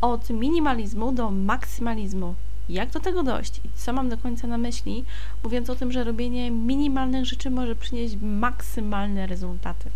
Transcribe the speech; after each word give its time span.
Od 0.00 0.30
minimalizmu 0.30 1.12
do 1.12 1.30
maksymalizmu. 1.30 2.34
Jak 2.68 2.90
do 2.90 3.00
tego 3.00 3.22
dojść 3.22 3.60
i 3.64 3.68
co 3.74 3.92
mam 3.92 4.08
do 4.08 4.18
końca 4.18 4.46
na 4.46 4.58
myśli, 4.58 5.04
mówiąc 5.44 5.70
o 5.70 5.74
tym, 5.74 5.92
że 5.92 6.04
robienie 6.04 6.50
minimalnych 6.50 7.24
rzeczy 7.24 7.50
może 7.50 7.76
przynieść 7.76 8.16
maksymalne 8.22 9.26
rezultaty. 9.26 9.90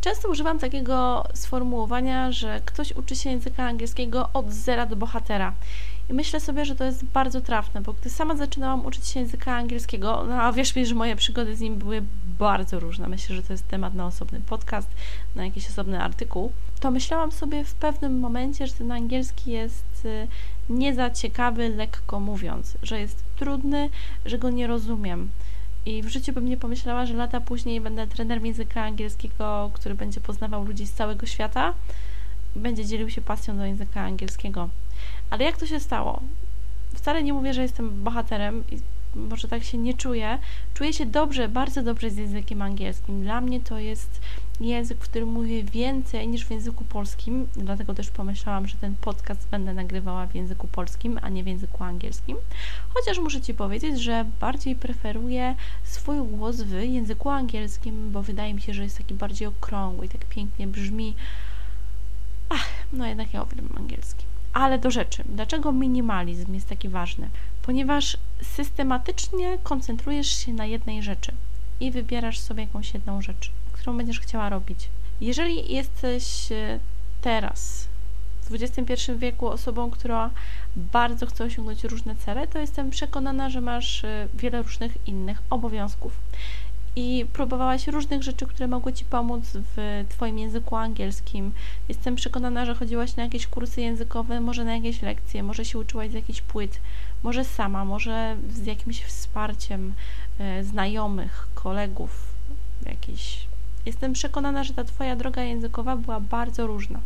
Często 0.00 0.28
używam 0.28 0.58
takiego 0.58 1.24
sformułowania, 1.34 2.32
że 2.32 2.60
ktoś 2.64 2.92
uczy 2.92 3.16
się 3.16 3.30
języka 3.30 3.64
angielskiego 3.64 4.28
od 4.32 4.52
zera 4.52 4.86
do 4.86 4.96
bohatera. 4.96 5.52
I 6.10 6.12
myślę 6.12 6.40
sobie, 6.40 6.64
że 6.64 6.76
to 6.76 6.84
jest 6.84 7.04
bardzo 7.04 7.40
trafne, 7.40 7.80
bo 7.80 7.92
gdy 7.92 8.10
sama 8.10 8.36
zaczynałam 8.36 8.86
uczyć 8.86 9.06
się 9.06 9.20
języka 9.20 9.56
angielskiego, 9.56 10.24
no 10.28 10.42
a 10.42 10.52
wierz 10.52 10.76
mi, 10.76 10.86
że 10.86 10.94
moje 10.94 11.16
przygody 11.16 11.56
z 11.56 11.60
nim 11.60 11.76
były 11.76 12.02
bardzo 12.38 12.80
różne. 12.80 13.08
Myślę, 13.08 13.36
że 13.36 13.42
to 13.42 13.52
jest 13.52 13.68
temat 13.68 13.94
na 13.94 14.06
osobny 14.06 14.40
podcast, 14.40 14.88
na 15.36 15.44
jakiś 15.44 15.68
osobny 15.68 16.02
artykuł. 16.02 16.52
To 16.80 16.90
myślałam 16.90 17.32
sobie 17.32 17.64
w 17.64 17.74
pewnym 17.74 18.20
momencie, 18.20 18.66
że 18.66 18.72
ten 18.72 18.92
angielski 18.92 19.50
jest 19.50 20.04
y, 20.04 20.28
nie 20.68 20.94
za 20.94 21.10
ciekawy, 21.10 21.68
lekko 21.68 22.20
mówiąc, 22.20 22.78
że 22.82 23.00
jest 23.00 23.24
trudny, 23.36 23.90
że 24.24 24.38
go 24.38 24.50
nie 24.50 24.66
rozumiem. 24.66 25.28
I 25.86 26.02
w 26.02 26.08
życiu 26.08 26.32
bym 26.32 26.48
nie 26.48 26.56
pomyślała, 26.56 27.06
że 27.06 27.14
lata 27.14 27.40
później 27.40 27.80
będę 27.80 28.06
trenerem 28.06 28.46
języka 28.46 28.82
angielskiego, 28.82 29.70
który 29.74 29.94
będzie 29.94 30.20
poznawał 30.20 30.64
ludzi 30.64 30.86
z 30.86 30.92
całego 30.92 31.26
świata 31.26 31.72
i 32.56 32.58
będzie 32.58 32.84
dzielił 32.84 33.10
się 33.10 33.20
pasją 33.20 33.56
do 33.56 33.64
języka 33.64 34.00
angielskiego. 34.00 34.68
Ale 35.30 35.44
jak 35.44 35.56
to 35.56 35.66
się 35.66 35.80
stało? 35.80 36.20
Wcale 36.94 37.22
nie 37.22 37.32
mówię, 37.32 37.54
że 37.54 37.62
jestem 37.62 38.04
bohaterem 38.04 38.64
i 38.70 38.78
może 39.16 39.48
tak 39.48 39.64
się 39.64 39.78
nie 39.78 39.94
czuję. 39.94 40.38
Czuję 40.74 40.92
się 40.92 41.06
dobrze, 41.06 41.48
bardzo 41.48 41.82
dobrze 41.82 42.10
z 42.10 42.16
językiem 42.16 42.62
angielskim. 42.62 43.22
Dla 43.22 43.40
mnie 43.40 43.60
to 43.60 43.78
jest 43.78 44.20
język, 44.60 44.98
w 44.98 45.08
którym 45.08 45.28
mówię 45.28 45.62
więcej 45.62 46.28
niż 46.28 46.44
w 46.44 46.50
języku 46.50 46.84
polskim, 46.84 47.48
dlatego 47.56 47.94
też 47.94 48.10
pomyślałam, 48.10 48.66
że 48.66 48.76
ten 48.76 48.94
podcast 49.00 49.48
będę 49.48 49.74
nagrywała 49.74 50.26
w 50.26 50.34
języku 50.34 50.68
polskim, 50.68 51.18
a 51.22 51.28
nie 51.28 51.44
w 51.44 51.46
języku 51.46 51.84
angielskim. 51.84 52.36
Chociaż 52.94 53.18
muszę 53.18 53.40
Ci 53.40 53.54
powiedzieć, 53.54 54.00
że 54.00 54.24
bardziej 54.40 54.76
preferuję 54.76 55.54
swój 55.84 56.18
głos 56.28 56.56
w 56.56 56.82
języku 56.82 57.30
angielskim, 57.30 58.12
bo 58.12 58.22
wydaje 58.22 58.54
mi 58.54 58.60
się, 58.60 58.74
że 58.74 58.82
jest 58.82 58.98
taki 58.98 59.14
bardziej 59.14 59.48
okrągły 59.48 60.06
i 60.06 60.08
tak 60.08 60.24
pięknie 60.24 60.66
brzmi. 60.66 61.14
Ach, 62.48 62.68
no 62.92 63.06
jednak 63.06 63.34
ja 63.34 63.42
uwielbiam 63.42 63.78
angielski. 63.78 64.24
Ale 64.52 64.78
do 64.78 64.90
rzeczy. 64.90 65.24
Dlaczego 65.28 65.72
minimalizm 65.72 66.54
jest 66.54 66.68
taki 66.68 66.88
ważny? 66.88 67.28
Ponieważ 67.66 68.16
systematycznie 68.42 69.58
koncentrujesz 69.62 70.26
się 70.26 70.52
na 70.52 70.66
jednej 70.66 71.02
rzeczy 71.02 71.32
i 71.80 71.90
wybierasz 71.90 72.38
sobie 72.38 72.62
jakąś 72.62 72.94
jedną 72.94 73.22
rzecz, 73.22 73.50
którą 73.72 73.96
będziesz 73.96 74.20
chciała 74.20 74.48
robić. 74.48 74.88
Jeżeli 75.20 75.74
jesteś 75.74 76.52
e, 76.52 76.78
teraz, 77.20 77.88
w 78.42 78.54
XXI 78.54 79.12
wieku, 79.16 79.46
osobą, 79.46 79.90
która 79.90 80.30
bardzo 80.76 81.26
chce 81.26 81.44
osiągnąć 81.44 81.84
różne 81.84 82.16
cele, 82.16 82.46
to 82.46 82.58
jestem 82.58 82.90
przekonana, 82.90 83.50
że 83.50 83.60
masz 83.60 84.04
e, 84.04 84.28
wiele 84.34 84.62
różnych 84.62 85.08
innych 85.08 85.42
obowiązków 85.50 86.12
i 86.96 87.26
próbowałaś 87.32 87.86
różnych 87.86 88.22
rzeczy, 88.22 88.46
które 88.46 88.68
mogły 88.68 88.92
Ci 88.92 89.04
pomóc 89.04 89.44
w 89.54 90.04
Twoim 90.08 90.38
języku 90.38 90.76
angielskim. 90.76 91.52
Jestem 91.88 92.16
przekonana, 92.16 92.66
że 92.66 92.74
chodziłaś 92.74 93.16
na 93.16 93.22
jakieś 93.22 93.46
kursy 93.46 93.80
językowe, 93.80 94.40
może 94.40 94.64
na 94.64 94.76
jakieś 94.76 95.02
lekcje, 95.02 95.42
może 95.42 95.64
się 95.64 95.78
uczyłaś 95.78 96.10
z 96.10 96.14
jakichś 96.14 96.40
płyt, 96.40 96.80
może 97.26 97.44
sama, 97.44 97.84
może 97.84 98.36
z 98.50 98.66
jakimś 98.66 99.02
wsparciem 99.02 99.94
e, 100.38 100.64
znajomych, 100.64 101.48
kolegów, 101.54 102.10
jakiś. 102.86 103.46
Jestem 103.86 104.12
przekonana, 104.12 104.64
że 104.64 104.74
ta 104.74 104.84
Twoja 104.84 105.16
droga 105.16 105.42
językowa 105.42 105.96
była 105.96 106.20
bardzo 106.20 106.66
różna 106.66 107.00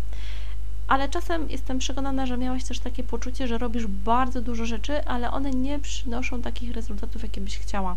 ale 0.90 1.08
czasem 1.08 1.50
jestem 1.50 1.78
przekonana, 1.78 2.26
że 2.26 2.38
miałaś 2.38 2.64
też 2.64 2.78
takie 2.78 3.02
poczucie, 3.02 3.48
że 3.48 3.58
robisz 3.58 3.86
bardzo 3.86 4.42
dużo 4.42 4.66
rzeczy, 4.66 5.04
ale 5.04 5.30
one 5.30 5.50
nie 5.50 5.78
przynoszą 5.78 6.42
takich 6.42 6.72
rezultatów, 6.72 7.22
jakie 7.22 7.40
byś 7.40 7.58
chciała. 7.58 7.96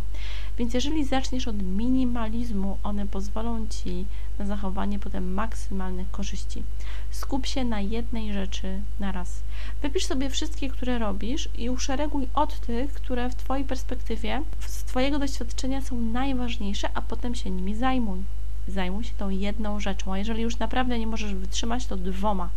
Więc 0.57 0.73
jeżeli 0.73 1.05
zaczniesz 1.05 1.47
od 1.47 1.63
minimalizmu, 1.63 2.77
one 2.83 3.07
pozwolą 3.07 3.67
ci 3.67 4.05
na 4.39 4.45
zachowanie 4.45 4.99
potem 4.99 5.33
maksymalnych 5.33 6.11
korzyści. 6.11 6.63
Skup 7.11 7.45
się 7.45 7.63
na 7.63 7.81
jednej 7.81 8.33
rzeczy 8.33 8.81
na 8.99 9.11
raz. 9.11 9.43
Wypisz 9.81 10.05
sobie 10.05 10.29
wszystkie, 10.29 10.69
które 10.69 10.99
robisz 10.99 11.49
i 11.57 11.69
uszereguj 11.69 12.27
od 12.33 12.59
tych, 12.59 12.93
które 12.93 13.29
w 13.29 13.35
Twojej 13.35 13.65
perspektywie, 13.65 14.41
z 14.59 14.83
Twojego 14.83 15.19
doświadczenia 15.19 15.81
są 15.81 15.99
najważniejsze, 15.99 16.89
a 16.93 17.01
potem 17.01 17.35
się 17.35 17.49
nimi 17.49 17.75
zajmuj. 17.75 18.19
Zajmuj 18.67 19.03
się 19.03 19.13
tą 19.17 19.29
jedną 19.29 19.79
rzeczą, 19.79 20.13
a 20.13 20.17
jeżeli 20.17 20.41
już 20.41 20.59
naprawdę 20.59 20.99
nie 20.99 21.07
możesz 21.07 21.33
wytrzymać, 21.33 21.85
to 21.85 21.97
dwoma 21.97 22.49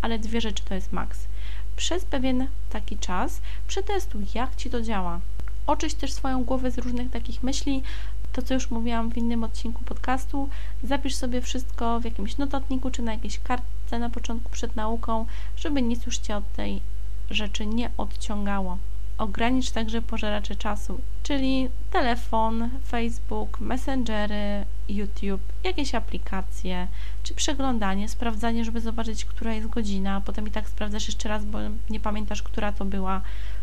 ale 0.00 0.18
dwie 0.18 0.40
rzeczy 0.40 0.64
to 0.64 0.74
jest 0.74 0.92
maks. 0.92 1.26
Przez 1.76 2.04
pewien 2.04 2.46
taki 2.70 2.98
czas 2.98 3.40
przetestuj, 3.68 4.26
jak 4.34 4.56
Ci 4.56 4.70
to 4.70 4.82
działa. 4.82 5.20
Oczyść 5.66 5.96
też 5.96 6.12
swoją 6.12 6.44
głowę 6.44 6.70
z 6.70 6.78
różnych 6.78 7.10
takich 7.10 7.42
myśli, 7.42 7.82
to 8.32 8.42
co 8.42 8.54
już 8.54 8.70
mówiłam 8.70 9.10
w 9.10 9.16
innym 9.16 9.44
odcinku 9.44 9.84
podcastu, 9.84 10.48
zapisz 10.82 11.14
sobie 11.14 11.40
wszystko 11.40 12.00
w 12.00 12.04
jakimś 12.04 12.36
notatniku 12.36 12.90
czy 12.90 13.02
na 13.02 13.12
jakiejś 13.12 13.38
kartce 13.38 13.98
na 13.98 14.10
początku 14.10 14.50
przed 14.50 14.76
nauką, 14.76 15.26
żeby 15.56 15.82
nic 15.82 16.06
już 16.06 16.18
Cię 16.18 16.36
od 16.36 16.52
tej 16.52 16.80
rzeczy 17.30 17.66
nie 17.66 17.90
odciągało. 17.96 18.78
Ogranicz 19.18 19.70
także 19.70 20.02
pożeracze 20.02 20.56
czasu, 20.56 21.00
czyli 21.22 21.68
telefon, 21.90 22.70
Facebook, 22.88 23.60
messengery, 23.60 24.64
YouTube, 24.88 25.42
jakieś 25.64 25.94
aplikacje, 25.94 26.88
czy 27.22 27.34
przeglądanie, 27.34 28.08
sprawdzanie, 28.08 28.64
żeby 28.64 28.80
zobaczyć, 28.80 29.24
która 29.24 29.54
jest 29.54 29.68
godzina, 29.68 30.20
potem 30.20 30.48
i 30.48 30.50
tak 30.50 30.68
sprawdzasz 30.68 31.06
jeszcze 31.06 31.28
raz, 31.28 31.44
bo 31.44 31.58
nie 31.90 32.00
pamiętasz, 32.00 32.42
która 32.42 32.72
to 32.72 32.84
była. 32.84 33.20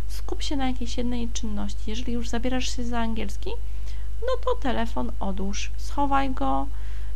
Skup 0.08 0.44
się 0.44 0.56
na 0.56 0.68
jakiejś 0.68 0.98
jednej 0.98 1.30
czynności. 1.30 1.84
Jeżeli 1.88 2.14
już 2.14 2.30
zabierasz 2.30 2.76
się 2.76 2.84
za 2.84 3.00
angielski, 3.00 3.52
no 4.22 4.46
to 4.46 4.56
telefon 4.62 5.12
odłóż, 5.20 5.72
schowaj 5.78 6.30
go, 6.32 6.68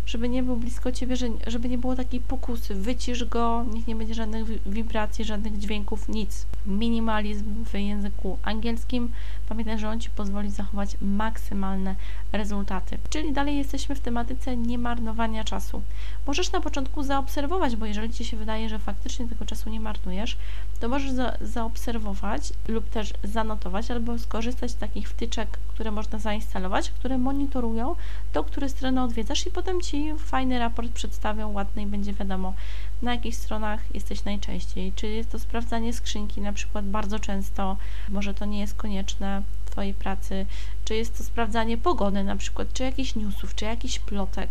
żeby 0.07 0.29
nie 0.29 0.43
był 0.43 0.57
blisko 0.57 0.91
ciebie, 0.91 1.15
żeby 1.47 1.69
nie 1.69 1.77
było 1.77 1.95
takiej 1.95 2.19
pokusy. 2.19 2.75
Wycisz 2.75 3.25
go, 3.25 3.65
niech 3.73 3.87
nie 3.87 3.95
będzie 3.95 4.13
żadnych 4.13 4.69
wibracji, 4.73 5.25
żadnych 5.25 5.57
dźwięków, 5.57 6.09
nic. 6.09 6.45
Minimalizm 6.65 7.65
w 7.65 7.73
języku 7.73 8.37
angielskim. 8.43 9.09
Pamiętaj, 9.49 9.79
że 9.79 9.89
on 9.89 9.99
ci 9.99 10.09
pozwoli 10.09 10.51
zachować 10.51 10.97
maksymalne 11.01 11.95
rezultaty. 12.31 12.97
Czyli 13.09 13.33
dalej 13.33 13.57
jesteśmy 13.57 13.95
w 13.95 13.99
tematyce 13.99 14.57
niemarnowania 14.57 15.43
czasu. 15.43 15.81
Możesz 16.27 16.51
na 16.51 16.61
początku 16.61 17.03
zaobserwować, 17.03 17.75
bo 17.75 17.85
jeżeli 17.85 18.13
ci 18.13 18.25
się 18.25 18.37
wydaje, 18.37 18.69
że 18.69 18.79
faktycznie 18.79 19.27
tego 19.27 19.45
czasu 19.45 19.69
nie 19.69 19.79
marnujesz, 19.79 20.37
to 20.79 20.89
możesz 20.89 21.11
za 21.11 21.37
zaobserwować 21.41 22.53
lub 22.67 22.89
też 22.89 23.13
zanotować 23.23 23.91
albo 23.91 24.19
skorzystać 24.19 24.71
z 24.71 24.75
takich 24.75 25.09
wtyczek, 25.09 25.49
które 25.67 25.91
można 25.91 26.19
zainstalować, 26.19 26.89
które 26.89 27.17
monitorują 27.17 27.95
to, 28.33 28.43
które 28.43 28.69
strony 28.69 29.03
odwiedzasz 29.03 29.47
i 29.47 29.51
potem 29.51 29.81
ci 29.81 29.96
fajny 30.17 30.59
raport 30.59 30.91
przedstawią, 30.91 31.51
ładny 31.51 31.81
i 31.81 31.85
będzie 31.85 32.13
wiadomo, 32.13 32.53
na 33.01 33.11
jakich 33.11 33.35
stronach 33.35 33.95
jesteś 33.95 34.25
najczęściej. 34.25 34.93
Czy 34.95 35.07
jest 35.07 35.31
to 35.31 35.39
sprawdzanie 35.39 35.93
skrzynki 35.93 36.41
na 36.41 36.53
przykład 36.53 36.85
bardzo 36.85 37.19
często, 37.19 37.77
może 38.09 38.33
to 38.33 38.45
nie 38.45 38.59
jest 38.59 38.75
konieczne 38.75 39.41
w 39.65 39.71
Twojej 39.71 39.93
pracy, 39.93 40.45
czy 40.85 40.95
jest 40.95 41.17
to 41.17 41.23
sprawdzanie 41.23 41.77
pogody 41.77 42.23
na 42.23 42.35
przykład, 42.35 42.73
czy 42.73 42.83
jakichś 42.83 43.15
newsów, 43.15 43.55
czy 43.55 43.65
jakichś 43.65 43.99
plotek. 43.99 44.49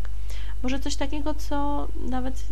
Może 0.63 0.81
coś 0.81 0.97
takiego, 0.97 1.35
co 1.35 1.89
nawet 2.09 2.45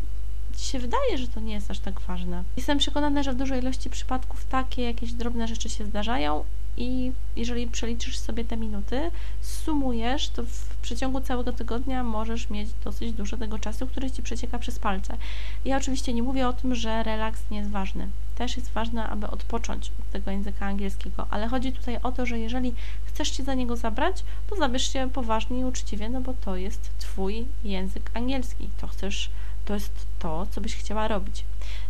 Ci 0.56 0.64
się 0.64 0.78
wydaje, 0.78 1.18
że 1.18 1.28
to 1.28 1.40
nie 1.40 1.54
jest 1.54 1.70
aż 1.70 1.78
tak 1.78 2.00
ważne. 2.00 2.44
Jestem 2.56 2.78
przekonana, 2.78 3.22
że 3.22 3.32
w 3.32 3.36
dużej 3.36 3.60
ilości 3.60 3.90
przypadków 3.90 4.44
takie 4.44 4.82
jakieś 4.82 5.12
drobne 5.12 5.48
rzeczy 5.48 5.68
się 5.68 5.86
zdarzają 5.86 6.44
i 6.76 7.12
jeżeli 7.36 7.66
przeliczysz 7.66 8.18
sobie 8.18 8.44
te 8.44 8.56
minuty, 8.56 9.10
sumujesz, 9.40 10.28
to 10.28 10.42
w 10.42 10.76
przeciągu 10.82 11.20
całego 11.20 11.52
tygodnia 11.52 12.04
możesz 12.04 12.50
mieć 12.50 12.68
dosyć 12.84 13.12
dużo 13.12 13.36
tego 13.36 13.58
czasu, 13.58 13.86
który 13.86 14.10
Ci 14.10 14.22
przecieka 14.22 14.58
przez 14.58 14.78
palce. 14.78 15.16
Ja 15.64 15.76
oczywiście 15.76 16.12
nie 16.12 16.22
mówię 16.22 16.48
o 16.48 16.52
tym, 16.52 16.74
że 16.74 17.02
relaks 17.02 17.42
nie 17.50 17.58
jest 17.58 17.70
ważny. 17.70 18.08
Też 18.34 18.56
jest 18.56 18.72
ważne, 18.72 19.08
aby 19.08 19.30
odpocząć 19.30 19.92
od 20.00 20.10
tego 20.10 20.30
języka 20.30 20.66
angielskiego, 20.66 21.26
ale 21.30 21.48
chodzi 21.48 21.72
tutaj 21.72 21.98
o 22.02 22.12
to, 22.12 22.26
że 22.26 22.38
jeżeli 22.38 22.74
chcesz 23.04 23.36
się 23.36 23.42
za 23.42 23.54
niego 23.54 23.76
zabrać, 23.76 24.24
to 24.50 24.56
zabierz 24.56 24.92
się 24.92 25.10
poważnie 25.12 25.60
i 25.60 25.64
uczciwie, 25.64 26.08
no 26.08 26.20
bo 26.20 26.34
to 26.34 26.56
jest 26.56 26.90
Twój 26.98 27.46
język 27.64 28.10
angielski. 28.14 28.68
To 28.80 28.86
chcesz, 28.86 29.30
to 29.64 29.74
jest 29.74 30.06
to, 30.18 30.46
co 30.50 30.60
byś 30.60 30.76
chciała 30.76 31.08
robić. 31.08 31.44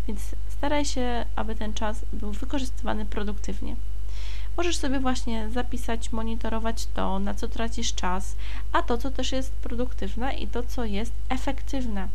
Więc 0.09 0.21
staraj 0.49 0.85
się, 0.85 1.25
aby 1.37 1.55
ten 1.55 1.75
czas 1.75 2.05
był 2.13 2.33
wykorzystywany 2.33 3.07
produktywnie. 3.07 3.77
Możesz 4.57 4.77
sobie 4.77 5.01
właśnie 5.01 5.51
zapisać, 5.51 6.13
monitorować 6.13 6.87
to, 6.95 7.19
na 7.19 7.35
co 7.35 7.49
tracisz 7.49 7.95
czas, 7.95 8.37
a 8.73 8.83
to, 8.83 8.99
co 8.99 9.11
też 9.11 9.33
jest 9.33 9.53
produktywne 9.53 10.35
i 10.35 10.47
to, 10.47 10.63
co 10.63 10.85
jest 10.85 11.13
efektywne. 11.29 12.09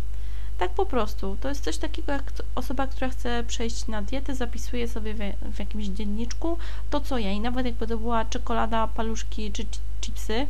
Tak 0.58 0.70
po 0.70 0.86
prostu. 0.86 1.38
To 1.42 1.50
jest 1.50 1.64
coś 1.64 1.78
takiego, 1.78 2.12
jak 2.12 2.34
osoba, 2.56 2.88
która 2.88 3.10
chce 3.10 3.44
przejść 3.48 3.88
na 3.88 4.02
dietę, 4.02 4.36
zapisuje 4.36 4.88
sobie 4.88 5.14
w, 5.14 5.20
w 5.56 5.60
jakimś 5.60 5.86
dzienniczku 5.86 6.58
to, 6.90 7.02
co 7.02 7.18
je. 7.18 7.34
I 7.34 7.40
nawet 7.40 7.66
jakby 7.66 7.88
to 7.88 7.98
była 7.98 8.26
czekolada, 8.26 8.88
paluszki 8.88 9.52
czy 9.52 9.66
chipsy, 10.02 10.48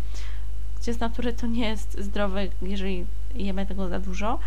gdzie 0.82 0.94
z 0.94 1.00
natury 1.00 1.34
to 1.34 1.48
nie 1.48 1.68
jest 1.70 2.00
zdrowe, 2.00 2.48
jeżeli 2.62 3.06
jemy 3.36 3.66
tego 3.66 3.90
za 3.90 4.00
dużo, 4.00 4.40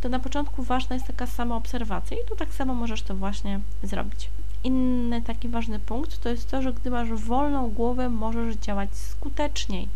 to 0.00 0.08
na 0.08 0.18
początku 0.18 0.62
ważna 0.62 0.94
jest 0.94 1.06
taka 1.06 1.26
sama 1.26 1.56
obserwacja 1.56 2.16
i 2.16 2.28
tu 2.28 2.36
tak 2.36 2.54
samo 2.54 2.74
możesz 2.74 3.02
to 3.02 3.14
właśnie 3.14 3.60
zrobić. 3.82 4.28
Inny 4.64 5.22
taki 5.22 5.48
ważny 5.48 5.78
punkt 5.78 6.22
to 6.22 6.28
jest 6.28 6.50
to, 6.50 6.62
że 6.62 6.72
gdy 6.72 6.90
masz 6.90 7.12
wolną 7.12 7.70
głowę, 7.70 8.08
możesz 8.08 8.56
działać 8.56 8.96
skuteczniej 8.96 9.88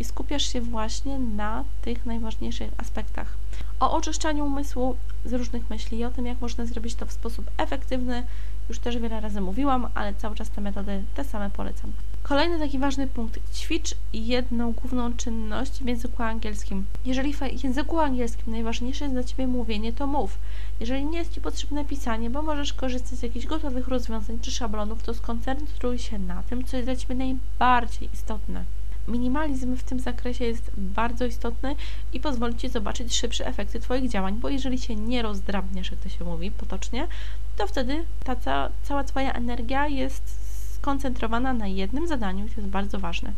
i 0.00 0.04
skupiasz 0.04 0.52
się 0.52 0.60
właśnie 0.60 1.18
na 1.18 1.64
tych 1.82 2.06
najważniejszych 2.06 2.70
aspektach. 2.78 3.34
O 3.80 3.92
oczyszczaniu 3.92 4.46
umysłu 4.46 4.96
z 5.24 5.32
różnych 5.32 5.70
myśli 5.70 5.98
i 5.98 6.04
o 6.04 6.10
tym, 6.10 6.26
jak 6.26 6.40
można 6.40 6.66
zrobić 6.66 6.94
to 6.94 7.06
w 7.06 7.12
sposób 7.12 7.50
efektywny, 7.56 8.26
już 8.68 8.78
też 8.78 8.98
wiele 8.98 9.20
razy 9.20 9.40
mówiłam, 9.40 9.88
ale 9.94 10.14
cały 10.14 10.36
czas 10.36 10.50
te 10.50 10.60
metody 10.60 11.02
te 11.14 11.24
same 11.24 11.50
polecam. 11.50 11.92
Kolejny 12.22 12.58
taki 12.58 12.78
ważny 12.78 13.06
punkt. 13.06 13.54
Ćwicz 13.54 13.94
jedną 14.12 14.72
główną 14.72 15.16
czynność 15.16 15.72
w 15.72 15.86
języku 15.86 16.22
angielskim. 16.22 16.84
Jeżeli 17.04 17.34
w 17.34 17.64
języku 17.64 17.98
angielskim 17.98 18.52
najważniejsze 18.52 19.04
jest 19.04 19.14
dla 19.14 19.24
Ciebie 19.24 19.46
mówienie, 19.46 19.92
to 19.92 20.06
mów. 20.06 20.38
Jeżeli 20.80 21.04
nie 21.04 21.18
jest 21.18 21.32
Ci 21.32 21.40
potrzebne 21.40 21.84
pisanie, 21.84 22.30
bo 22.30 22.42
możesz 22.42 22.72
korzystać 22.72 23.18
z 23.18 23.22
jakichś 23.22 23.46
gotowych 23.46 23.88
rozwiązań 23.88 24.38
czy 24.42 24.50
szablonów, 24.50 25.02
to 25.02 25.14
skoncentruj 25.14 25.98
się 25.98 26.18
na 26.18 26.42
tym, 26.42 26.64
co 26.64 26.76
jest 26.76 26.86
dla 26.86 26.96
Ciebie 26.96 27.14
najbardziej 27.14 28.08
istotne. 28.14 28.64
Minimalizm 29.08 29.76
w 29.76 29.82
tym 29.82 30.00
zakresie 30.00 30.44
jest 30.44 30.70
bardzo 30.76 31.24
istotny 31.24 31.76
i 32.12 32.20
pozwoli 32.20 32.56
Ci 32.56 32.68
zobaczyć 32.68 33.16
szybsze 33.16 33.46
efekty 33.46 33.80
Twoich 33.80 34.10
działań, 34.10 34.34
bo 34.34 34.48
jeżeli 34.48 34.78
się 34.78 34.96
nie 34.96 35.22
rozdrabniasz, 35.22 35.90
jak 35.90 36.00
to 36.00 36.08
się 36.08 36.24
mówi 36.24 36.50
potocznie, 36.50 37.08
to 37.56 37.66
wtedy 37.66 38.04
ta 38.24 38.36
cała, 38.36 38.68
cała 38.82 39.04
Twoja 39.04 39.32
energia 39.32 39.88
jest 39.88 40.51
skoncentrowana 40.82 41.52
na 41.52 41.66
jednym 41.66 42.08
zadaniu 42.08 42.48
to 42.48 42.54
jest 42.56 42.68
bardzo 42.68 42.98
ważne. 42.98 43.32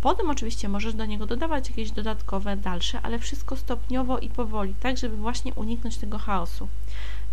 Potem 0.00 0.30
oczywiście 0.30 0.68
możesz 0.68 0.94
do 0.94 1.04
niego 1.04 1.26
dodawać 1.26 1.70
jakieś 1.70 1.90
dodatkowe, 1.90 2.56
dalsze, 2.56 3.00
ale 3.02 3.18
wszystko 3.18 3.56
stopniowo 3.56 4.18
i 4.18 4.28
powoli, 4.28 4.74
tak 4.80 4.98
żeby 4.98 5.16
właśnie 5.16 5.54
uniknąć 5.54 5.96
tego 5.96 6.18
chaosu. 6.18 6.68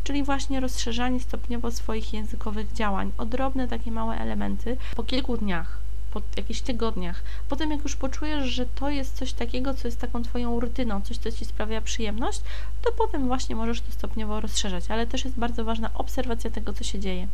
Czyli 0.03 0.23
właśnie 0.23 0.59
rozszerzanie 0.59 1.19
stopniowo 1.19 1.71
swoich 1.71 2.13
językowych 2.13 2.73
działań 2.73 3.11
o 3.17 3.25
drobne 3.25 3.67
takie 3.67 3.91
małe 3.91 4.17
elementy 4.17 4.77
po 4.95 5.03
kilku 5.03 5.37
dniach, 5.37 5.77
po 6.13 6.21
jakichś 6.37 6.61
tygodniach. 6.61 7.23
Potem 7.49 7.71
jak 7.71 7.83
już 7.83 7.95
poczujesz, 7.95 8.49
że 8.49 8.65
to 8.65 8.89
jest 8.89 9.15
coś 9.15 9.33
takiego, 9.33 9.73
co 9.73 9.87
jest 9.87 10.01
taką 10.01 10.23
Twoją 10.23 10.59
rutyną, 10.59 11.01
coś, 11.01 11.17
co 11.17 11.31
Ci 11.31 11.45
sprawia 11.45 11.81
przyjemność, 11.81 12.41
to 12.81 12.91
potem 12.91 13.27
właśnie 13.27 13.55
możesz 13.55 13.81
to 13.81 13.91
stopniowo 13.91 14.41
rozszerzać, 14.41 14.83
ale 14.89 15.07
też 15.07 15.25
jest 15.25 15.39
bardzo 15.39 15.65
ważna 15.65 15.89
obserwacja 15.93 16.49
tego, 16.49 16.73
co 16.73 16.83
się 16.83 16.99
dzieje. 16.99 17.27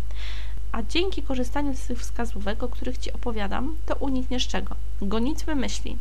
A 0.72 0.84
dzięki 0.84 1.24
korzystaniu 1.24 1.75
z 1.75 1.88
tych 1.88 2.00
wskazówek, 2.00 2.64
o 2.64 2.69
których 2.69 2.98
Ci 2.98 3.14
opowiadam, 3.14 3.75
to 3.86 3.96
unikniesz 3.96 4.48
czego? 4.48 4.75
Gonitwy 5.02 5.56
myśli. 5.56 5.98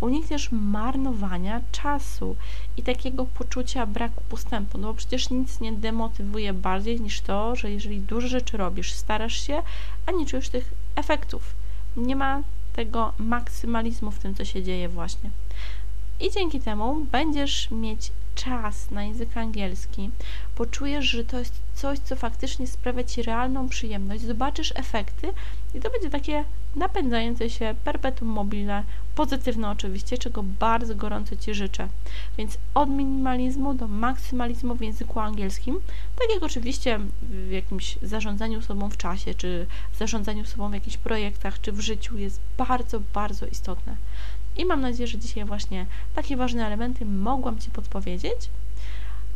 Unikniesz 0.00 0.52
marnowania 0.52 1.60
czasu 1.72 2.36
i 2.76 2.82
takiego 2.82 3.26
poczucia 3.26 3.86
braku 3.86 4.22
postępu, 4.28 4.78
no 4.78 4.88
bo 4.88 4.94
przecież 4.94 5.30
nic 5.30 5.60
nie 5.60 5.72
demotywuje 5.72 6.52
bardziej 6.52 7.00
niż 7.00 7.20
to, 7.20 7.56
że 7.56 7.70
jeżeli 7.70 8.00
dużo 8.00 8.28
rzeczy 8.28 8.56
robisz, 8.56 8.92
starasz 8.92 9.46
się, 9.46 9.62
a 10.06 10.12
nie 10.12 10.26
czujesz 10.26 10.48
tych 10.48 10.74
efektów. 10.96 11.54
Nie 11.96 12.16
ma 12.16 12.42
tego 12.72 13.12
maksymalizmu 13.18 14.10
w 14.10 14.18
tym, 14.18 14.34
co 14.34 14.44
się 14.44 14.62
dzieje 14.62 14.88
właśnie. 14.88 15.30
I 16.20 16.30
dzięki 16.30 16.60
temu 16.60 17.06
będziesz 17.12 17.70
mieć 17.70 18.12
czas 18.44 18.90
na 18.90 19.04
język 19.04 19.36
angielski, 19.36 20.10
poczujesz, 20.54 21.04
że 21.04 21.24
to 21.24 21.38
jest 21.38 21.54
coś, 21.74 21.98
co 21.98 22.16
faktycznie 22.16 22.66
sprawia 22.66 23.04
Ci 23.04 23.22
realną 23.22 23.68
przyjemność, 23.68 24.22
zobaczysz 24.22 24.72
efekty 24.76 25.32
i 25.74 25.80
to 25.80 25.90
będzie 25.90 26.10
takie 26.10 26.44
napędzające 26.76 27.50
się 27.50 27.74
perpetuum 27.84 28.30
mobile, 28.30 28.82
pozytywne 29.14 29.70
oczywiście, 29.70 30.18
czego 30.18 30.42
bardzo 30.42 30.94
gorąco 30.94 31.36
Ci 31.36 31.54
życzę. 31.54 31.88
Więc 32.38 32.58
od 32.74 32.90
minimalizmu 32.90 33.74
do 33.74 33.88
maksymalizmu 33.88 34.74
w 34.74 34.80
języku 34.80 35.20
angielskim, 35.20 35.80
tak 36.18 36.28
jak 36.34 36.42
oczywiście 36.42 37.00
w 37.22 37.50
jakimś 37.50 37.98
zarządzaniu 38.02 38.62
sobą 38.62 38.90
w 38.90 38.96
czasie, 38.96 39.34
czy 39.34 39.66
zarządzaniu 39.98 40.44
sobą 40.44 40.70
w 40.70 40.74
jakichś 40.74 40.96
projektach, 40.96 41.60
czy 41.60 41.72
w 41.72 41.80
życiu 41.80 42.18
jest 42.18 42.40
bardzo, 42.58 43.00
bardzo 43.14 43.46
istotne. 43.46 43.96
I 44.56 44.64
mam 44.64 44.80
nadzieję, 44.80 45.06
że 45.06 45.18
dzisiaj 45.18 45.44
właśnie 45.44 45.86
takie 46.14 46.36
ważne 46.36 46.66
elementy 46.66 47.04
mogłam 47.04 47.58
Ci 47.58 47.70
podpowiedzieć. 47.70 48.50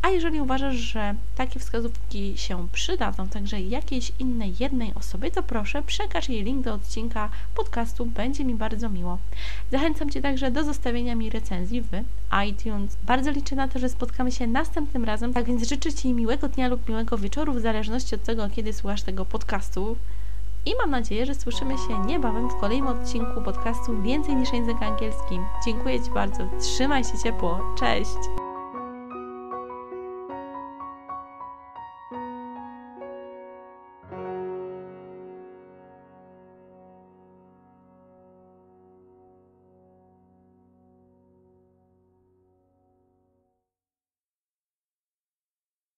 A 0.01 0.09
jeżeli 0.09 0.41
uważasz, 0.41 0.75
że 0.75 1.15
takie 1.35 1.59
wskazówki 1.59 2.37
się 2.37 2.67
przydadzą 2.71 3.27
także 3.27 3.61
jakiejś 3.61 4.11
innej 4.19 4.53
jednej 4.59 4.93
osobie, 4.93 5.31
to 5.31 5.43
proszę 5.43 5.81
przekaż 5.81 6.29
jej 6.29 6.43
link 6.43 6.63
do 6.63 6.73
odcinka 6.73 7.29
podcastu, 7.55 8.05
będzie 8.05 8.45
mi 8.45 8.55
bardzo 8.55 8.89
miło. 8.89 9.17
Zachęcam 9.71 10.09
Cię 10.09 10.21
także 10.21 10.51
do 10.51 10.63
zostawienia 10.63 11.15
mi 11.15 11.29
recenzji 11.29 11.81
w 11.81 11.89
iTunes. 12.47 12.97
Bardzo 13.05 13.31
liczę 13.31 13.55
na 13.55 13.67
to, 13.67 13.79
że 13.79 13.89
spotkamy 13.89 14.31
się 14.31 14.47
następnym 14.47 15.05
razem, 15.05 15.33
tak 15.33 15.45
więc 15.45 15.69
życzę 15.69 15.93
Ci 15.93 16.13
miłego 16.13 16.49
dnia 16.49 16.67
lub 16.67 16.89
miłego 16.89 17.17
wieczoru, 17.17 17.53
w 17.53 17.59
zależności 17.59 18.15
od 18.15 18.23
tego, 18.23 18.49
kiedy 18.49 18.73
słuchasz 18.73 19.01
tego 19.01 19.25
podcastu 19.25 19.95
i 20.65 20.75
mam 20.75 20.89
nadzieję, 20.89 21.25
że 21.25 21.35
słyszymy 21.35 21.77
się 21.77 21.99
niebawem 22.05 22.49
w 22.49 22.55
kolejnym 22.55 22.87
odcinku 22.87 23.41
podcastu 23.41 24.01
Więcej 24.01 24.35
niż 24.35 24.53
język 24.53 24.81
angielski. 24.81 25.39
Dziękuję 25.65 26.03
Ci 26.03 26.11
bardzo, 26.11 26.43
trzymaj 26.59 27.03
się 27.03 27.17
ciepło, 27.23 27.59
cześć! 27.79 28.46